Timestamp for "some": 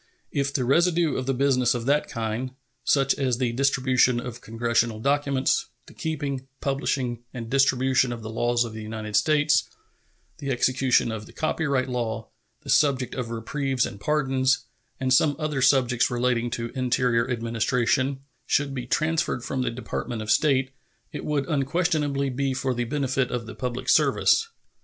15.13-15.35